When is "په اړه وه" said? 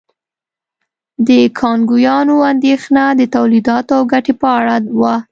4.41-5.15